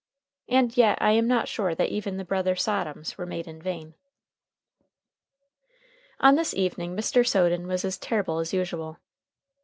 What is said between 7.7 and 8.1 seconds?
as